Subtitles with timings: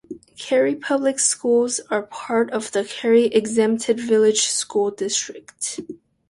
[0.35, 5.79] Carey Public Schools are part of the Carey Exempted Village School District.